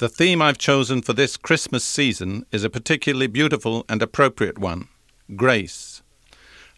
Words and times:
The 0.00 0.08
theme 0.08 0.40
I've 0.40 0.56
chosen 0.56 1.02
for 1.02 1.12
this 1.12 1.36
Christmas 1.36 1.84
season 1.84 2.46
is 2.50 2.64
a 2.64 2.70
particularly 2.70 3.26
beautiful 3.26 3.84
and 3.86 4.00
appropriate 4.00 4.56
one 4.56 4.88
grace. 5.36 6.00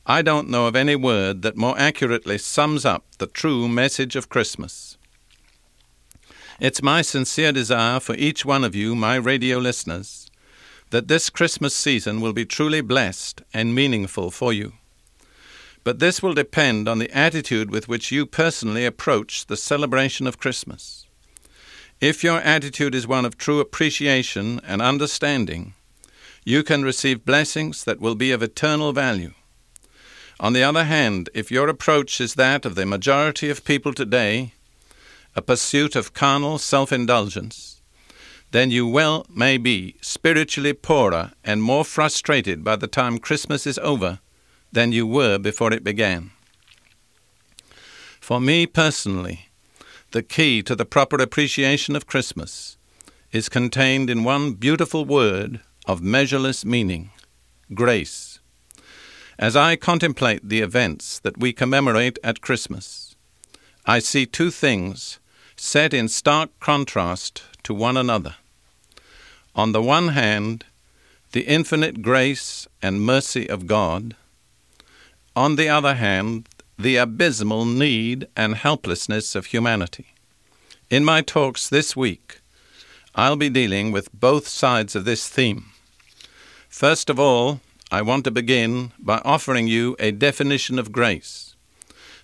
I 0.05 0.23
don't 0.23 0.51
know 0.51 0.67
of 0.67 0.75
any 0.75 0.97
word 0.97 1.43
that 1.43 1.57
more 1.57 1.79
accurately 1.79 2.37
sums 2.39 2.85
up 2.85 3.05
the 3.19 3.29
true 3.29 3.69
message 3.69 4.17
of 4.17 4.29
Christmas. 4.29 4.99
It's 6.59 6.83
my 6.83 7.01
sincere 7.01 7.53
desire 7.53 8.01
for 8.01 8.17
each 8.17 8.45
one 8.45 8.65
of 8.65 8.75
you, 8.75 8.97
my 8.97 9.15
radio 9.15 9.59
listeners, 9.59 10.29
that 10.91 11.07
this 11.07 11.31
Christmas 11.31 11.77
season 11.77 12.21
will 12.21 12.33
be 12.33 12.45
truly 12.45 12.81
blessed 12.81 13.41
and 13.55 13.73
meaningful 13.73 14.33
for 14.33 14.53
you. 14.53 14.73
But 15.85 16.01
this 16.01 16.25
will 16.25 16.35
depend 16.35 16.89
on 16.89 16.99
the 16.99 17.17
attitude 17.17 17.71
with 17.71 17.87
which 17.87 18.11
you 18.11 18.27
personally 18.27 18.85
approach 18.85 19.47
the 19.47 19.57
celebration 19.57 20.27
of 20.27 20.41
Christmas. 20.41 21.07
If 22.03 22.25
your 22.25 22.41
attitude 22.41 22.97
is 22.97 23.07
one 23.07 23.25
of 23.25 23.39
true 23.39 23.61
appreciation 23.61 24.61
and 24.67 24.83
understanding, 24.83 25.75
you 26.45 26.65
can 26.65 26.83
receive 26.83 27.25
blessings 27.25 27.85
that 27.85 28.01
will 28.01 28.17
be 28.17 28.33
of 28.33 28.43
eternal 28.43 28.93
value. 28.93 29.35
On 30.41 30.53
the 30.53 30.65
other 30.65 30.83
hand, 30.83 31.31
if 31.33 31.53
your 31.53 31.69
approach 31.69 32.21
is 32.21 32.35
that 32.35 32.67
of 32.67 32.75
the 32.75 32.87
majority 32.87 33.51
of 33.51 33.65
people 33.65 33.95
today, 33.95 34.53
a 35.37 35.43
pursuit 35.43 35.95
of 35.95 36.13
carnal 36.13 36.59
self 36.59 36.93
indulgence, 36.93 37.81
then 38.51 38.73
you 38.73 38.85
well 38.85 39.25
may 39.31 39.57
be 39.57 39.95
spiritually 40.01 40.73
poorer 40.73 41.31
and 41.45 41.63
more 41.63 41.85
frustrated 41.85 42.65
by 42.65 42.75
the 42.75 42.89
time 42.89 43.19
Christmas 43.19 43.65
is 43.65 43.79
over 43.79 44.19
than 44.73 44.91
you 44.91 45.07
were 45.07 45.39
before 45.39 45.73
it 45.73 45.85
began. 45.85 46.33
For 48.21 48.41
me 48.41 48.67
personally, 48.67 49.52
the 50.13 50.23
key 50.23 50.63
to 50.63 50.77
the 50.77 50.85
proper 50.85 51.17
appreciation 51.17 51.97
of 51.97 52.07
Christmas 52.07 52.77
is 53.33 53.49
contained 53.49 54.11
in 54.11 54.25
one 54.25 54.53
beautiful 54.53 55.07
word 55.07 55.61
of 55.87 56.03
measureless 56.03 56.65
meaning 56.65 57.11
grace. 57.75 58.39
As 59.39 59.57
I 59.57 59.77
contemplate 59.77 60.47
the 60.47 60.61
events 60.61 61.19
that 61.21 61.39
we 61.39 61.55
commemorate 61.55 62.19
at 62.23 62.43
Christmas, 62.43 63.17
I 63.87 63.99
see 63.99 64.27
two 64.27 64.51
things 64.51 65.19
set 65.57 65.95
in 65.95 66.09
stark 66.09 66.51
contrast 66.61 67.43
to 67.63 67.73
one 67.73 67.97
another. 67.97 68.37
On 69.57 69.73
the 69.73 69.83
one 69.83 70.09
hand, 70.09 70.65
the 71.33 71.43
infinite 71.43 72.03
grace 72.03 72.69
and 72.83 73.01
mercy 73.01 73.49
of 73.49 73.67
God. 73.67 74.15
On 75.35 75.57
the 75.57 75.71
other 75.71 75.95
hand, 75.95 76.49
the 76.79 76.97
abysmal 76.97 77.65
need 77.65 78.27
and 78.37 78.57
helplessness 78.57 79.35
of 79.35 79.47
humanity. 79.47 80.12
In 80.93 81.07
my 81.07 81.23
talks 81.23 81.71
this 81.71 81.97
week, 81.97 82.43
I'll 83.15 83.37
be 83.37 83.49
dealing 83.49 83.93
with 83.93 84.13
both 84.13 84.47
sides 84.47 84.95
of 84.95 85.07
this 85.07 85.27
theme. 85.27 85.71
First 86.69 87.09
of 87.09 87.19
all, 87.19 87.63
I 87.91 88.03
want 88.03 88.25
to 88.25 88.31
begin 88.31 88.93
by 88.99 89.23
offering 89.25 89.67
you 89.67 89.97
a 89.99 90.11
definition 90.11 90.79
of 90.79 90.93
grace. 90.93 91.57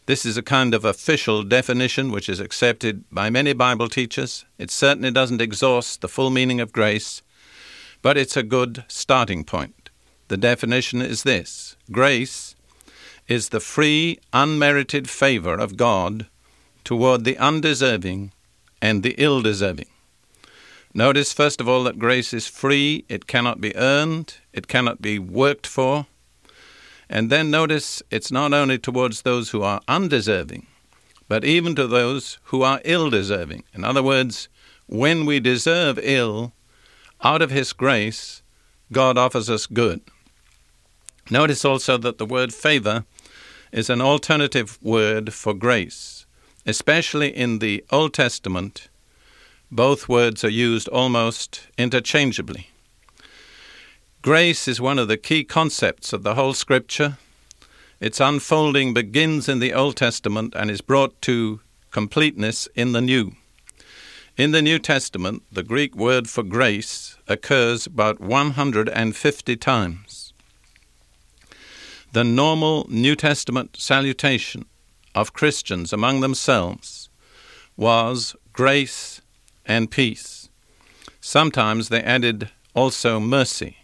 This 0.05 0.27
is 0.27 0.37
a 0.37 0.43
kind 0.43 0.75
of 0.75 0.85
official 0.85 1.45
definition 1.45 2.11
which 2.11 2.29
is 2.29 2.41
accepted 2.41 3.05
by 3.11 3.31
many 3.31 3.55
Bible 3.55 3.89
teachers. 3.89 4.45
It 4.59 4.71
certainly 4.71 5.13
doesn't 5.13 5.41
exhaust 5.41 6.03
the 6.03 6.07
full 6.07 6.29
meaning 6.29 6.61
of 6.61 6.71
grace, 6.71 7.23
but 8.03 8.19
it's 8.19 8.37
a 8.37 8.43
good 8.43 8.85
starting 8.87 9.45
point. 9.45 9.89
The 10.29 10.37
definition 10.37 11.01
is 11.01 11.23
this 11.23 11.75
Grace 11.91 12.55
is 13.29 13.49
the 13.49 13.61
free, 13.61 14.19
unmerited 14.35 15.09
favor 15.09 15.55
of 15.55 15.79
God 15.79 16.27
toward 16.85 17.25
the 17.25 17.39
undeserving 17.39 18.33
and 18.81 19.03
the 19.03 19.15
ill 19.19 19.43
deserving. 19.43 19.89
Notice, 20.95 21.33
first 21.33 21.61
of 21.61 21.69
all, 21.69 21.85
that 21.85 21.99
grace 21.99 22.33
is 22.33 22.47
free, 22.47 23.05
it 23.09 23.27
cannot 23.27 23.61
be 23.61 23.77
earned, 23.77 24.37
it 24.53 24.69
cannot 24.69 25.03
be 25.03 25.19
worked 25.19 25.67
for. 25.67 26.07
And 27.09 27.31
then 27.31 27.51
notice 27.51 28.03
it's 28.11 28.33
not 28.33 28.53
only 28.53 28.79
towards 28.79 29.23
those 29.23 29.51
who 29.51 29.63
are 29.63 29.81
undeserving, 29.89 30.67
but 31.29 31.45
even 31.45 31.75
to 31.75 31.87
those 31.87 32.39
who 32.45 32.63
are 32.63 32.81
ill 32.85 33.11
deserving. 33.11 33.65
In 33.75 33.85
other 33.85 34.03
words, 34.03 34.49
when 34.87 35.27
we 35.27 35.41
deserve 35.41 35.99
ill, 36.03 36.53
out 37.23 37.43
of 37.43 37.51
His 37.51 37.73
grace, 37.73 38.43
God 38.93 39.19
offers 39.19 39.51
us 39.51 39.67
good. 39.67 40.01
Notice 41.31 41.65
also 41.65 41.99
that 41.99 42.19
the 42.19 42.27
word 42.27 42.55
favor 42.55 43.05
is 43.73 43.91
an 43.91 44.01
alternative 44.01 44.79
word 44.83 45.35
for 45.35 45.53
grace. 45.53 46.18
Especially 46.69 47.35
in 47.35 47.61
the 47.61 47.83
Old 47.91 48.13
Testament, 48.13 48.89
both 49.71 50.07
words 50.07 50.45
are 50.45 50.51
used 50.51 50.87
almost 50.89 51.67
interchangeably. 51.79 52.69
Grace 54.21 54.69
is 54.69 54.79
one 54.79 54.99
of 54.99 55.09
the 55.09 55.17
key 55.17 55.45
concepts 55.45 56.13
of 56.13 56.25
the 56.25 56.35
whole 56.35 56.53
Scripture. 56.53 57.17
Its 58.01 58.21
unfolding 58.21 58.93
begins 58.93 59.49
in 59.49 59.61
the 59.61 59.73
Old 59.73 59.97
Testament 59.97 60.53
and 60.55 60.71
is 60.71 60.83
brought 60.83 61.19
to 61.23 61.61
completeness 61.91 62.69
in 62.75 62.93
the 62.93 63.01
New. 63.01 63.33
In 64.37 64.51
the 64.51 64.61
New 64.61 64.79
Testament, 64.79 65.45
the 65.51 65.63
Greek 65.63 65.97
word 65.97 66.29
for 66.29 66.43
grace 66.43 67.17
occurs 67.27 67.87
about 67.87 68.21
150 68.21 69.57
times. 69.57 70.35
The 72.13 72.25
normal 72.25 72.85
New 72.91 73.17
Testament 73.17 73.79
salutation 73.79 74.67
of 75.15 75.33
Christians 75.33 75.93
among 75.93 76.21
themselves 76.21 77.09
was 77.77 78.35
grace 78.53 79.21
and 79.67 79.91
peace. 79.91 80.49
Sometimes 81.21 81.89
they 81.89 82.03
added 82.03 82.51
also 82.75 83.21
mercy 83.21 83.79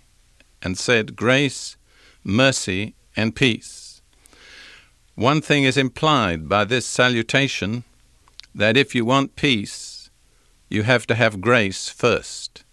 and 0.63 0.79
said 0.79 1.17
grace, 1.17 1.77
mercy, 2.23 2.95
and 3.17 3.37
peace. 3.37 4.03
One 5.15 5.41
thing 5.41 5.65
is 5.65 5.77
implied 5.77 6.49
by 6.49 6.65
this 6.65 6.87
salutation 6.87 7.85
that 8.55 8.77
if 8.77 8.95
you 8.95 9.05
want 9.05 9.37
peace, 9.37 10.11
you 10.69 10.83
have 10.83 11.07
to 11.07 11.15
have 11.15 11.41
grace 11.41 11.89
first. 11.89 12.65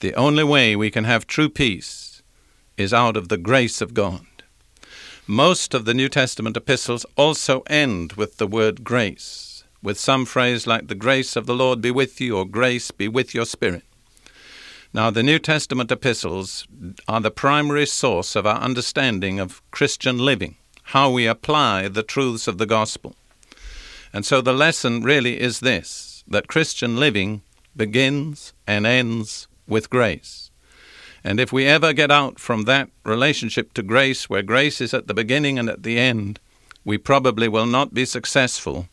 The 0.00 0.14
only 0.14 0.44
way 0.44 0.76
we 0.76 0.90
can 0.90 1.04
have 1.04 1.26
true 1.26 1.48
peace 1.48 2.22
is 2.76 2.94
out 2.94 3.16
of 3.16 3.28
the 3.28 3.36
grace 3.36 3.80
of 3.80 3.94
God. 3.94 4.26
Most 5.26 5.72
of 5.72 5.86
the 5.86 5.94
New 5.94 6.10
Testament 6.10 6.54
epistles 6.54 7.06
also 7.16 7.62
end 7.62 8.12
with 8.12 8.36
the 8.36 8.46
word 8.46 8.84
grace, 8.84 9.64
with 9.82 9.98
some 9.98 10.26
phrase 10.26 10.66
like, 10.66 10.88
The 10.88 10.94
grace 10.94 11.34
of 11.34 11.46
the 11.46 11.54
Lord 11.54 11.80
be 11.80 11.90
with 11.90 12.20
you, 12.20 12.36
or 12.36 12.44
grace 12.44 12.90
be 12.90 13.08
with 13.08 13.34
your 13.34 13.46
spirit. 13.46 13.84
Now, 14.92 15.08
the 15.08 15.22
New 15.22 15.38
Testament 15.38 15.90
epistles 15.90 16.68
are 17.08 17.22
the 17.22 17.30
primary 17.30 17.86
source 17.86 18.36
of 18.36 18.46
our 18.46 18.60
understanding 18.60 19.40
of 19.40 19.62
Christian 19.70 20.18
living, 20.18 20.56
how 20.82 21.10
we 21.10 21.26
apply 21.26 21.88
the 21.88 22.02
truths 22.02 22.46
of 22.46 22.58
the 22.58 22.66
gospel. 22.66 23.16
And 24.12 24.26
so 24.26 24.42
the 24.42 24.52
lesson 24.52 25.02
really 25.02 25.40
is 25.40 25.60
this 25.60 26.22
that 26.28 26.48
Christian 26.48 26.98
living 26.98 27.40
begins 27.74 28.52
and 28.66 28.86
ends 28.86 29.48
with 29.66 29.88
grace. 29.88 30.50
And 31.24 31.40
if 31.40 31.52
we 31.52 31.66
ever 31.66 31.94
get 31.94 32.10
out 32.10 32.38
from 32.38 32.64
that 32.64 32.90
relationship 33.02 33.72
to 33.74 33.82
grace, 33.82 34.28
where 34.28 34.42
grace 34.42 34.82
is 34.82 34.92
at 34.92 35.06
the 35.06 35.14
beginning 35.14 35.58
and 35.58 35.70
at 35.70 35.82
the 35.82 35.98
end, 35.98 36.38
we 36.84 36.98
probably 36.98 37.48
will 37.48 37.66
not 37.66 37.94
be 37.94 38.04
successful 38.04 38.88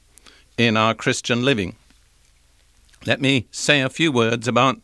in 0.57 0.77
our 0.77 0.93
Christian 0.93 1.43
living. 1.43 1.75
Let 3.05 3.19
me 3.19 3.47
say 3.51 3.81
a 3.81 3.89
few 3.89 4.11
words 4.11 4.47
about 4.47 4.79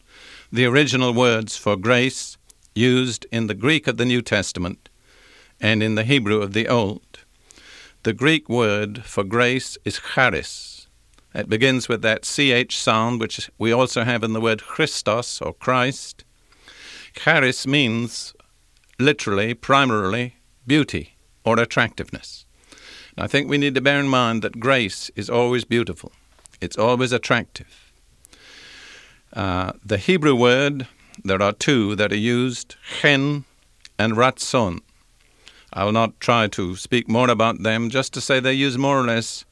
the 0.52 0.66
original 0.66 1.14
words 1.14 1.56
for 1.56 1.78
grace 1.78 2.38
used 2.76 3.26
in 3.32 3.48
the 3.48 3.54
Greek 3.54 3.88
of 3.88 3.98
the 3.98 4.06
New 4.06 4.22
Testament 4.22 4.90
and 5.62 5.82
in 5.82 5.96
the 5.96 6.04
Hebrew 6.04 6.42
of 6.42 6.54
the 6.54 6.68
Old. 6.68 7.20
The 8.04 8.14
Greek 8.14 8.50
word 8.50 9.04
for 9.06 9.24
grace 9.24 9.78
is 9.86 10.02
charis. 10.14 10.88
It 11.34 11.50
begins 11.50 11.88
with 11.88 12.02
that 12.02 12.24
CH 12.24 12.76
sound, 12.76 13.20
which 13.20 13.50
we 13.58 13.72
also 13.72 14.04
have 14.04 14.24
in 14.24 14.34
the 14.34 14.42
word 14.42 14.64
Christos 14.64 15.42
or 15.42 15.54
Christ. 15.54 16.24
Charis 17.18 17.66
means 17.66 18.34
literally, 19.00 19.54
primarily, 19.56 20.36
beauty 20.68 21.16
or 21.44 21.60
attractiveness. 21.60 22.46
I 23.18 23.26
think 23.26 23.50
we 23.50 23.58
need 23.58 23.74
to 23.76 23.82
bear 23.82 24.00
in 24.00 24.08
mind 24.08 24.44
that 24.44 24.60
grace 24.60 25.10
is 25.16 25.30
always 25.30 25.66
beautiful, 25.66 26.12
it's 26.62 26.78
always 26.78 27.12
attractive. 27.12 27.92
Uh, 29.34 29.74
the 29.84 29.98
Hebrew 29.98 30.36
word, 30.36 30.88
there 31.24 31.42
are 31.42 31.54
two 31.54 31.96
that 31.96 32.12
are 32.12 32.16
used, 32.16 32.76
chen 33.00 33.46
and 33.98 34.14
ratzon. 34.14 34.82
I 35.74 35.84
will 35.84 35.92
not 35.92 36.20
try 36.20 36.48
to 36.48 36.76
speak 36.76 37.10
more 37.10 37.30
about 37.30 37.64
them, 37.64 37.90
just 37.90 38.14
to 38.14 38.22
say 38.22 38.40
they 38.40 38.54
use 38.54 38.78
more 38.78 39.00
or 39.00 39.06
less 39.06 39.44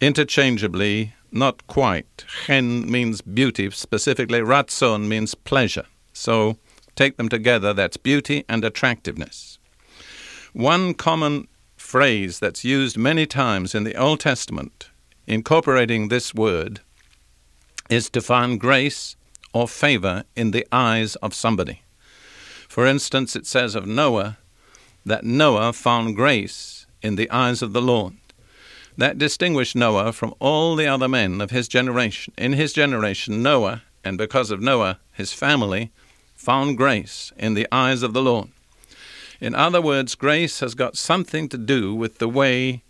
interchangeably, 0.00 1.14
not 1.32 1.66
quite. 1.66 2.24
Chen 2.44 2.90
means 2.90 3.22
beauty, 3.22 3.70
specifically 3.70 4.40
ratzon 4.40 5.08
means 5.08 5.34
pleasure. 5.34 5.86
So 6.12 6.58
take 6.94 7.16
them 7.16 7.28
together, 7.28 7.72
that's 7.72 7.96
beauty 7.96 8.44
and 8.48 8.64
attractiveness. 8.64 9.58
One 10.52 10.94
common 10.94 11.48
phrase 11.76 12.38
that's 12.38 12.64
used 12.64 12.96
many 12.96 13.26
times 13.26 13.74
in 13.74 13.84
the 13.84 13.96
Old 13.96 14.20
Testament, 14.20 14.90
incorporating 15.26 16.08
this 16.08 16.34
word, 16.34 16.80
is 17.88 18.08
to 18.10 18.20
find 18.20 18.60
grace 18.60 19.16
or 19.52 19.66
favor 19.66 20.24
in 20.36 20.52
the 20.52 20.66
eyes 20.70 21.16
of 21.16 21.34
somebody. 21.34 21.82
For 22.68 22.86
instance, 22.86 23.34
it 23.34 23.46
says 23.46 23.74
of 23.74 23.86
Noah 23.86 24.38
that 25.04 25.24
Noah 25.24 25.72
found 25.72 26.14
grace 26.14 26.86
in 27.02 27.16
the 27.16 27.30
eyes 27.30 27.62
of 27.62 27.72
the 27.72 27.82
Lord. 27.82 28.14
That 28.96 29.18
distinguished 29.18 29.74
Noah 29.74 30.12
from 30.12 30.34
all 30.38 30.76
the 30.76 30.86
other 30.86 31.08
men 31.08 31.40
of 31.40 31.50
his 31.50 31.66
generation. 31.66 32.34
In 32.36 32.52
his 32.52 32.72
generation, 32.72 33.42
Noah, 33.42 33.82
and 34.04 34.18
because 34.18 34.50
of 34.50 34.60
Noah, 34.60 35.00
his 35.12 35.32
family, 35.32 35.90
found 36.40 36.78
grace 36.78 37.32
in 37.36 37.52
the 37.52 37.68
eyes 37.70 38.02
of 38.02 38.14
the 38.14 38.22
Lord. 38.22 38.48
In 39.42 39.54
other 39.54 39.82
words, 39.82 40.14
grace 40.14 40.60
has 40.60 40.74
got 40.74 40.96
something 40.96 41.50
to 41.50 41.58
do 41.58 41.94
with 41.94 42.18
the 42.18 42.30
way 42.30 42.82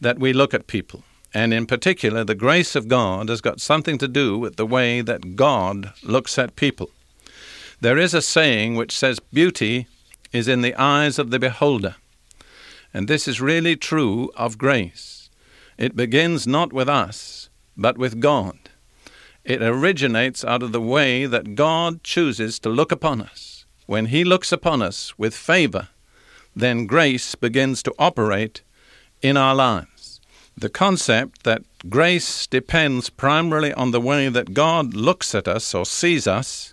that 0.00 0.20
we 0.20 0.32
look 0.32 0.54
at 0.54 0.68
people. 0.68 1.02
And 1.34 1.52
in 1.52 1.66
particular, 1.66 2.22
the 2.22 2.36
grace 2.36 2.76
of 2.76 2.86
God 2.86 3.28
has 3.28 3.40
got 3.40 3.60
something 3.60 3.98
to 3.98 4.06
do 4.06 4.38
with 4.38 4.54
the 4.54 4.66
way 4.66 5.00
that 5.00 5.34
God 5.34 5.92
looks 6.04 6.38
at 6.38 6.54
people. 6.54 6.90
There 7.80 7.98
is 7.98 8.14
a 8.14 8.22
saying 8.22 8.76
which 8.76 8.96
says, 8.96 9.18
Beauty 9.18 9.88
is 10.30 10.46
in 10.46 10.62
the 10.62 10.76
eyes 10.76 11.18
of 11.18 11.30
the 11.30 11.40
beholder. 11.40 11.96
And 12.94 13.08
this 13.08 13.26
is 13.26 13.40
really 13.40 13.74
true 13.74 14.30
of 14.36 14.58
grace. 14.58 15.28
It 15.76 15.96
begins 15.96 16.46
not 16.46 16.72
with 16.72 16.88
us, 16.88 17.48
but 17.76 17.98
with 17.98 18.20
God. 18.20 18.61
It 19.44 19.60
originates 19.60 20.44
out 20.44 20.62
of 20.62 20.72
the 20.72 20.80
way 20.80 21.26
that 21.26 21.54
God 21.54 22.04
chooses 22.04 22.58
to 22.60 22.68
look 22.68 22.92
upon 22.92 23.20
us. 23.20 23.64
When 23.86 24.06
He 24.06 24.22
looks 24.24 24.52
upon 24.52 24.82
us 24.82 25.18
with 25.18 25.34
favor, 25.34 25.88
then 26.54 26.86
grace 26.86 27.34
begins 27.34 27.82
to 27.82 27.94
operate 27.98 28.62
in 29.20 29.36
our 29.36 29.54
lives. 29.54 30.20
The 30.56 30.68
concept 30.68 31.42
that 31.42 31.62
grace 31.88 32.46
depends 32.46 33.10
primarily 33.10 33.72
on 33.72 33.90
the 33.90 34.00
way 34.00 34.28
that 34.28 34.54
God 34.54 34.94
looks 34.94 35.34
at 35.34 35.48
us 35.48 35.74
or 35.74 35.86
sees 35.86 36.26
us 36.26 36.72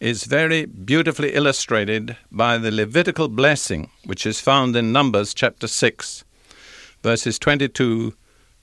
is 0.00 0.24
very 0.24 0.66
beautifully 0.66 1.34
illustrated 1.34 2.16
by 2.32 2.58
the 2.58 2.72
Levitical 2.72 3.28
blessing, 3.28 3.90
which 4.04 4.26
is 4.26 4.40
found 4.40 4.74
in 4.74 4.92
Numbers 4.92 5.32
chapter 5.32 5.68
6, 5.68 6.24
verses 7.02 7.38
22 7.38 8.14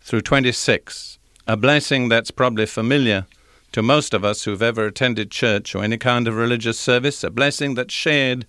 through 0.02 0.22
26. 0.22 1.20
A 1.48 1.58
blessing 1.58 2.10
that's 2.10 2.32
probably 2.32 2.66
familiar 2.66 3.26
to 3.72 3.82
most 3.82 4.14
of 4.14 4.24
us 4.24 4.44
who've 4.44 4.62
ever 4.62 4.86
attended 4.86 5.32
church 5.32 5.74
or 5.74 5.84
any 5.84 5.98
kind 5.98 6.28
of 6.28 6.36
religious 6.36 6.80
service, 6.80 7.24
a 7.24 7.30
blessing 7.32 7.74
that's 7.76 7.94
shared 7.94 8.46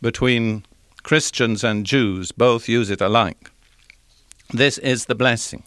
between 0.00 0.64
Christians 1.02 1.62
and 1.62 1.84
Jews. 1.84 2.32
Both 2.32 2.68
use 2.68 2.88
it 2.88 3.00
alike. 3.00 3.50
This 4.52 4.78
is 4.78 5.06
the 5.06 5.14
blessing. 5.14 5.64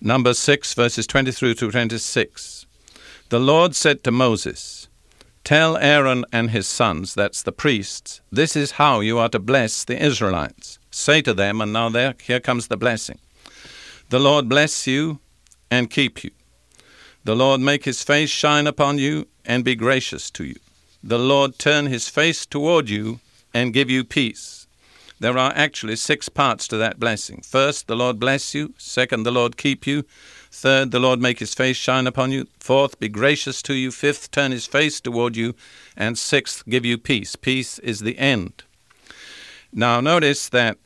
Number 0.00 0.32
6, 0.32 0.74
verses 0.74 1.06
23 1.06 1.54
to 1.56 1.70
26. 1.70 2.66
The 3.28 3.40
Lord 3.40 3.74
said 3.74 4.04
to 4.04 4.10
Moses, 4.10 4.88
Tell 5.44 5.76
Aaron 5.76 6.24
and 6.32 6.50
his 6.50 6.66
sons, 6.66 7.14
that's 7.14 7.42
the 7.42 7.52
priests, 7.52 8.20
this 8.30 8.54
is 8.54 8.72
how 8.72 9.00
you 9.00 9.18
are 9.18 9.28
to 9.30 9.38
bless 9.38 9.84
the 9.84 10.02
Israelites. 10.02 10.78
Say 10.90 11.20
to 11.22 11.34
them, 11.34 11.60
and 11.60 11.72
now 11.72 11.88
there, 11.88 12.14
here 12.22 12.40
comes 12.40 12.68
the 12.68 12.76
blessing. 12.76 13.18
The 14.10 14.18
Lord 14.18 14.48
bless 14.48 14.86
you 14.86 15.20
and 15.70 15.90
keep 15.90 16.24
you. 16.24 16.30
The 17.24 17.36
Lord 17.36 17.60
make 17.60 17.84
his 17.84 18.02
face 18.02 18.30
shine 18.30 18.66
upon 18.66 18.96
you 18.96 19.28
and 19.44 19.62
be 19.62 19.74
gracious 19.74 20.30
to 20.30 20.44
you. 20.44 20.56
The 21.02 21.18
Lord 21.18 21.58
turn 21.58 21.86
his 21.86 22.08
face 22.08 22.46
toward 22.46 22.88
you 22.88 23.20
and 23.52 23.74
give 23.74 23.90
you 23.90 24.04
peace. 24.04 24.66
There 25.20 25.36
are 25.36 25.52
actually 25.54 25.96
six 25.96 26.28
parts 26.30 26.66
to 26.68 26.76
that 26.78 26.98
blessing. 26.98 27.42
First, 27.44 27.86
the 27.86 27.96
Lord 27.96 28.18
bless 28.18 28.54
you. 28.54 28.72
Second, 28.78 29.24
the 29.24 29.30
Lord 29.30 29.56
keep 29.56 29.86
you. 29.86 30.04
Third, 30.50 30.90
the 30.90 31.00
Lord 31.00 31.20
make 31.20 31.40
his 31.40 31.54
face 31.54 31.76
shine 31.76 32.06
upon 32.06 32.30
you. 32.30 32.46
Fourth, 32.60 32.98
be 32.98 33.10
gracious 33.10 33.60
to 33.62 33.74
you. 33.74 33.90
Fifth, 33.90 34.30
turn 34.30 34.52
his 34.52 34.66
face 34.66 35.00
toward 35.00 35.36
you. 35.36 35.54
And 35.96 36.16
sixth, 36.16 36.64
give 36.66 36.86
you 36.86 36.96
peace. 36.96 37.36
Peace 37.36 37.78
is 37.80 38.00
the 38.00 38.16
end. 38.18 38.62
Now, 39.70 40.00
notice 40.00 40.48
that 40.48 40.78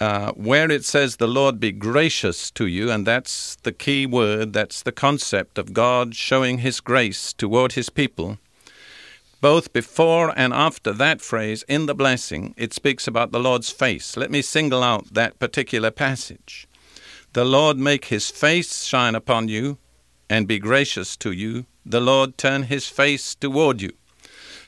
uh, 0.00 0.32
where 0.32 0.70
it 0.70 0.84
says 0.84 1.16
the 1.16 1.28
Lord 1.28 1.60
be 1.60 1.72
gracious 1.72 2.50
to 2.52 2.66
you, 2.66 2.90
and 2.90 3.06
that's 3.06 3.56
the 3.62 3.72
key 3.72 4.06
word, 4.06 4.52
that's 4.52 4.82
the 4.82 4.92
concept 4.92 5.58
of 5.58 5.72
God 5.72 6.14
showing 6.14 6.58
his 6.58 6.80
grace 6.80 7.32
toward 7.32 7.72
his 7.72 7.90
people 7.90 8.38
both 9.40 9.72
before 9.72 10.32
and 10.36 10.52
after 10.52 10.92
that 10.92 11.20
phrase 11.20 11.64
in 11.66 11.86
the 11.86 11.94
blessing, 11.94 12.54
it 12.56 12.74
speaks 12.74 13.06
about 13.06 13.32
the 13.32 13.40
Lord's 13.40 13.70
face. 13.70 14.16
Let 14.16 14.30
me 14.30 14.42
single 14.42 14.82
out 14.82 15.14
that 15.14 15.38
particular 15.38 15.90
passage. 15.90 16.68
The 17.32 17.44
Lord 17.44 17.78
make 17.78 18.06
his 18.06 18.30
face 18.30 18.84
shine 18.84 19.14
upon 19.14 19.48
you 19.48 19.78
and 20.28 20.46
be 20.46 20.58
gracious 20.58 21.16
to 21.18 21.32
you. 21.32 21.64
The 21.86 22.00
Lord 22.00 22.36
turn 22.36 22.64
his 22.64 22.86
face 22.86 23.34
toward 23.34 23.80
you. 23.80 23.92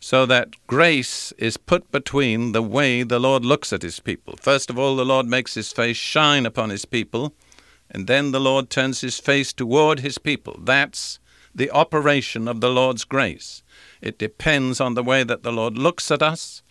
So 0.04 0.26
that 0.26 0.56
grace 0.66 1.30
is 1.38 1.56
put 1.56 1.92
between 1.92 2.50
the 2.50 2.60
way 2.60 3.04
the 3.04 3.20
Lord 3.20 3.44
looks 3.44 3.72
at 3.72 3.82
his 3.82 4.00
people. 4.00 4.34
First 4.36 4.68
of 4.68 4.76
all, 4.76 4.96
the 4.96 5.04
Lord 5.04 5.26
makes 5.26 5.54
his 5.54 5.70
face 5.70 5.96
shine 5.96 6.44
upon 6.44 6.70
his 6.70 6.84
people, 6.84 7.34
and 7.88 8.08
then 8.08 8.32
the 8.32 8.40
Lord 8.40 8.68
turns 8.68 9.02
his 9.02 9.20
face 9.20 9.52
toward 9.52 10.00
his 10.00 10.18
people. 10.18 10.58
That's 10.60 11.20
the 11.54 11.70
operation 11.70 12.48
of 12.48 12.60
the 12.60 12.68
Lord's 12.68 13.04
grace. 13.04 13.62
It 14.00 14.18
depends 14.18 14.80
on 14.80 14.94
the 14.94 15.04
way 15.04 15.22
that 15.22 15.44
the 15.44 15.52
Lord 15.52 15.78
looks 15.78 16.10
at 16.10 16.20
us, 16.20 16.64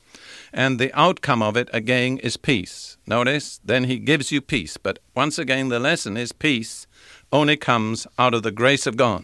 and 0.51 0.77
the 0.77 0.91
outcome 0.93 1.41
of 1.41 1.55
it 1.55 1.69
again 1.71 2.17
is 2.17 2.35
peace. 2.35 2.97
Notice, 3.07 3.61
then 3.63 3.85
He 3.85 3.97
gives 3.97 4.33
you 4.33 4.41
peace. 4.41 4.75
But 4.75 4.99
once 5.15 5.39
again, 5.39 5.69
the 5.69 5.79
lesson 5.79 6.17
is 6.17 6.33
peace 6.33 6.85
only 7.31 7.55
comes 7.55 8.05
out 8.19 8.33
of 8.33 8.43
the 8.43 8.51
grace 8.51 8.85
of 8.85 8.97
God. 8.97 9.23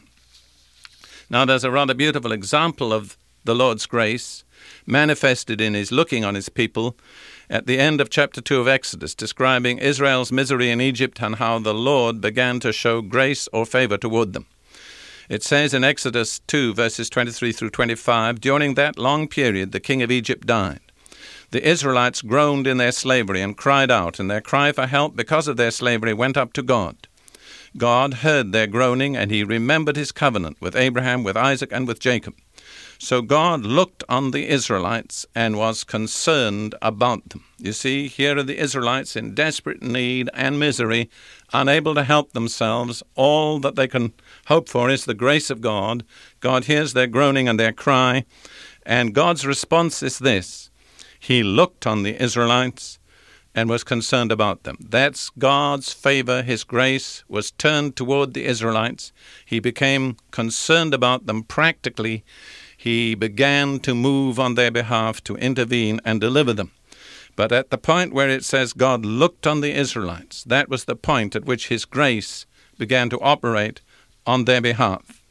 Now, 1.30 1.44
there's 1.44 1.66
a 1.66 1.72
rather 1.72 1.94
beautiful 1.94 2.32
example 2.32 2.94
of 2.94 3.18
the 3.48 3.56
Lord's 3.56 3.86
grace 3.86 4.44
manifested 4.86 5.62
in 5.62 5.74
His 5.74 5.90
looking 5.90 6.26
on 6.26 6.36
His 6.36 6.50
people 6.50 6.98
at 7.50 7.66
the 7.66 7.80
end 7.80 8.02
of 8.02 8.10
chapter 8.10 8.42
2 8.42 8.60
of 8.60 8.68
Exodus, 8.68 9.16
describing 9.16 9.78
Israel's 9.78 10.34
misery 10.34 10.70
in 10.70 10.82
Egypt 10.82 11.22
and 11.22 11.36
how 11.36 11.58
the 11.58 11.74
Lord 11.74 12.20
began 12.20 12.60
to 12.60 12.74
show 12.74 13.02
grace 13.02 13.48
or 13.54 13.66
favor 13.66 13.98
toward 13.98 14.34
them. 14.34 14.48
It 15.30 15.44
says 15.44 15.74
in 15.74 15.86
Exodus 15.86 16.40
2, 16.48 16.74
verses 16.74 17.10
23 17.10 17.54
through 17.54 17.70
25 17.70 18.42
During 18.42 18.74
that 18.74 19.00
long 19.00 19.30
period, 19.30 19.72
the 19.72 19.80
king 19.80 20.02
of 20.02 20.12
Egypt 20.12 20.46
died. 20.46 20.82
The 21.52 21.66
Israelites 21.66 22.22
groaned 22.22 22.68
in 22.68 22.76
their 22.76 22.92
slavery 22.92 23.42
and 23.42 23.56
cried 23.56 23.90
out, 23.90 24.20
and 24.20 24.30
their 24.30 24.42
cry 24.42 24.74
for 24.74 24.88
help 24.88 25.16
because 25.16 25.48
of 25.48 25.56
their 25.56 25.72
slavery 25.72 26.14
went 26.14 26.36
up 26.36 26.52
to 26.54 26.62
God. 26.62 27.08
God 27.78 28.16
heard 28.16 28.52
their 28.52 28.68
groaning, 28.68 29.16
and 29.16 29.32
he 29.32 29.46
remembered 29.46 29.96
his 29.96 30.12
covenant 30.12 30.58
with 30.60 30.76
Abraham, 30.76 31.24
with 31.24 31.38
Isaac, 31.38 31.72
and 31.72 31.88
with 31.88 32.02
Jacob. 32.02 32.34
So 33.00 33.22
God 33.22 33.62
looked 33.62 34.04
on 34.10 34.32
the 34.32 34.48
Israelites 34.48 35.26
and 35.36 35.58
was 35.58 35.84
concerned 35.84 36.74
about 36.82 37.30
them. 37.30 37.44
You 37.60 37.74
see, 37.74 38.08
here 38.08 38.38
are 38.38 38.44
the 38.44 38.58
Israelites 38.58 39.16
in 39.16 39.36
desperate 39.36 39.84
need 39.84 40.30
and 40.34 40.60
misery, 40.60 41.10
unable 41.54 41.94
to 41.96 42.04
help 42.04 42.34
themselves. 42.34 43.04
All 43.16 43.60
that 43.60 43.76
they 43.76 43.88
can 43.88 44.14
hope 44.48 44.68
for 44.68 44.90
is 44.90 45.06
the 45.06 45.14
grace 45.14 45.50
of 45.50 45.62
God. 45.62 46.04
God 46.40 46.66
hears 46.66 46.94
their 46.94 47.08
groaning 47.08 47.48
and 47.48 47.60
their 47.60 47.74
cry, 47.74 48.26
and 48.86 49.14
God's 49.14 49.46
response 49.46 50.02
is 50.02 50.20
this 50.20 50.72
He 51.20 51.44
looked 51.44 51.86
on 51.86 52.04
the 52.04 52.22
Israelites 52.22 53.00
and 53.58 53.72
was 53.72 53.84
concerned 53.84 54.32
about 54.32 54.64
them. 54.64 54.78
That's 54.80 55.32
God's 55.32 55.92
favor. 55.92 56.44
His 56.44 56.64
grace 56.64 57.24
was 57.28 57.50
turned 57.50 57.96
toward 57.96 58.34
the 58.34 58.46
Israelites. 58.46 59.12
He 59.46 59.60
became 59.60 60.18
concerned 60.30 60.94
about 60.94 61.26
them 61.26 61.42
practically. 61.42 62.24
He 62.88 63.16
began 63.16 63.82
to 63.82 63.94
move 63.94 64.40
on 64.40 64.56
their 64.56 64.72
behalf 64.72 65.22
to 65.26 65.36
intervene 65.36 66.00
and 66.06 66.22
deliver 66.22 66.54
them. 66.54 66.72
But 67.36 67.52
at 67.52 67.70
the 67.70 67.78
point 67.78 68.14
where 68.14 68.30
it 68.30 68.46
says 68.46 68.72
God 68.72 69.06
looked 69.06 69.46
on 69.46 69.60
the 69.60 69.74
Israelites, 69.74 70.42
that 70.46 70.70
was 70.70 70.86
the 70.86 70.96
point 70.96 71.36
at 71.36 71.44
which 71.44 71.68
His 71.68 71.84
grace 71.84 72.46
began 72.78 73.10
to 73.10 73.20
operate 73.20 73.82
on 74.26 74.46
their 74.46 74.62
behalf. 74.62 75.22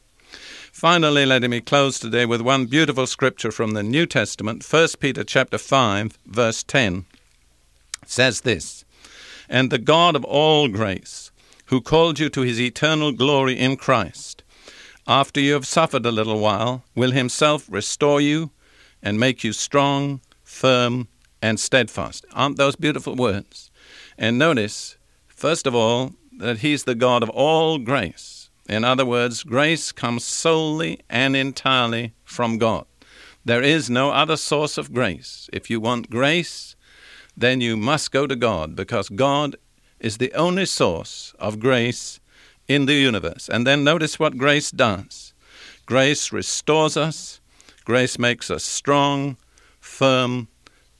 Finally, 0.71 1.25
let 1.25 1.41
me 1.41 1.59
close 1.59 1.97
today 1.97 2.27
with 2.27 2.41
one 2.41 2.67
beautiful 2.67 3.07
scripture 3.07 3.49
from 3.49 3.71
the 3.71 3.81
New 3.81 4.05
Testament, 4.05 4.63
1 4.63 4.89
Peter 4.99 5.23
chapter 5.23 5.57
5, 5.57 6.15
verse 6.27 6.61
10. 6.61 7.05
It 8.03 8.11
says 8.11 8.41
this: 8.41 8.85
And 9.49 9.71
the 9.71 9.79
God 9.79 10.15
of 10.15 10.23
all 10.23 10.67
grace, 10.67 11.31
who 11.65 11.81
called 11.81 12.19
you 12.19 12.29
to 12.29 12.41
his 12.41 12.61
eternal 12.61 13.11
glory 13.11 13.57
in 13.57 13.77
Christ, 13.77 14.36
after 15.07 15.39
you 15.39 15.53
have 15.53 15.65
suffered 15.65 16.05
a 16.05 16.11
little 16.11 16.39
while, 16.39 16.83
will 16.95 17.11
himself 17.11 17.65
restore 17.69 18.19
you 18.19 18.51
and 19.01 19.19
make 19.19 19.43
you 19.43 19.53
strong, 19.53 20.19
firm, 20.43 21.07
and 21.41 21.59
steadfast. 21.59 22.25
Aren't 22.33 22.57
those 22.57 22.75
beautiful 22.75 23.15
words? 23.15 23.71
And 24.17 24.37
notice, 24.37 24.97
first 25.27 25.65
of 25.65 25.73
all, 25.73 26.13
that 26.37 26.59
he's 26.59 26.83
the 26.83 26.95
God 26.95 27.23
of 27.23 27.29
all 27.29 27.77
grace. 27.77 28.49
In 28.67 28.83
other 28.83 29.05
words, 29.05 29.43
grace 29.43 29.91
comes 29.91 30.25
solely 30.25 30.99
and 31.09 31.35
entirely 31.35 32.13
from 32.25 32.57
God. 32.57 32.85
There 33.45 33.63
is 33.63 33.89
no 33.89 34.11
other 34.11 34.35
source 34.35 34.77
of 34.77 34.93
grace. 34.93 35.49
If 35.53 35.69
you 35.69 35.79
want 35.79 36.09
grace, 36.09 36.75
then 37.35 37.61
you 37.61 37.77
must 37.77 38.11
go 38.11 38.27
to 38.27 38.35
God 38.35 38.75
because 38.75 39.07
God 39.07 39.55
is 39.99 40.17
the 40.17 40.33
only 40.33 40.65
source 40.65 41.33
of 41.39 41.59
grace 41.59 42.19
in 42.67 42.85
the 42.85 42.93
universe. 42.93 43.49
And 43.49 43.65
then 43.65 43.83
notice 43.83 44.19
what 44.19 44.37
grace 44.37 44.71
does 44.71 45.33
grace 45.85 46.33
restores 46.33 46.97
us, 46.97 47.39
grace 47.85 48.19
makes 48.19 48.51
us 48.51 48.63
strong, 48.63 49.37
firm, 49.79 50.49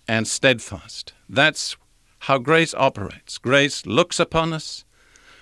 and 0.07 0.25
steadfast. 0.27 1.13
That's 1.27 1.75
how 2.19 2.37
grace 2.37 2.73
operates. 2.73 3.37
Grace 3.37 3.85
looks 3.85 4.17
upon 4.17 4.53
us, 4.53 4.85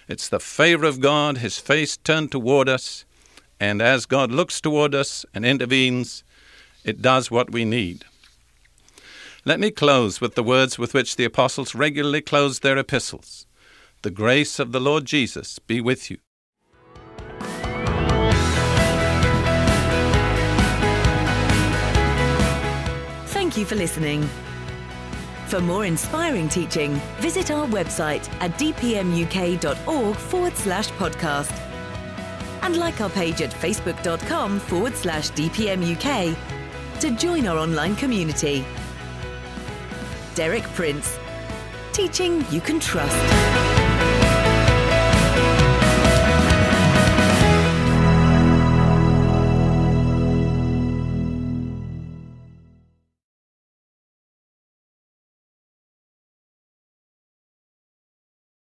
it's 0.08 0.30
the 0.30 0.40
favor 0.40 0.86
of 0.86 1.00
God, 1.00 1.40
His 1.40 1.58
face 1.58 1.98
turned 1.98 2.32
toward 2.32 2.70
us, 2.70 3.06
and 3.60 3.82
as 3.82 4.06
God 4.06 4.32
looks 4.32 4.62
toward 4.62 4.94
us 4.94 5.26
and 5.34 5.46
intervenes, 5.46 6.24
it 6.84 7.02
does 7.02 7.32
what 7.32 7.52
we 7.52 7.66
need. 7.66 8.06
Let 9.46 9.60
me 9.60 9.72
close 9.72 10.22
with 10.22 10.36
the 10.36 10.44
words 10.44 10.78
with 10.78 10.94
which 10.94 11.16
the 11.16 11.26
apostles 11.26 11.76
regularly 11.76 12.22
closed 12.22 12.62
their 12.62 12.78
epistles. 12.78 13.48
The 14.06 14.12
grace 14.12 14.60
of 14.60 14.72
the 14.72 14.80
Lord 14.80 15.06
Jesus 15.06 15.58
be 15.58 15.82
with 15.82 16.12
you. 16.12 16.20
Thank 23.30 23.58
you 23.58 23.66
for 23.66 23.74
listening. 23.74 24.30
For 25.48 25.60
more 25.60 25.86
inspiring 25.86 26.50
teaching, 26.50 27.02
visit 27.18 27.50
our 27.50 27.66
website 27.66 28.30
at 28.42 28.52
dpmuk.org 28.60 30.16
forward 30.16 30.56
slash 30.56 30.90
podcast. 30.90 31.60
And 32.62 32.78
like 32.78 33.02
our 33.02 33.10
page 33.10 33.42
at 33.42 33.50
facebook.com 33.50 34.60
forward 34.60 34.96
slash 34.96 35.32
dpmuk 35.32 36.38
to 37.00 37.10
join 37.10 37.48
our 37.48 37.58
online 37.58 37.96
community. 37.96 38.68
Derek 40.36 40.64
Prince, 40.76 41.18
teaching 41.92 42.46
you 42.52 42.62
can 42.62 42.80
trust. 42.80 43.75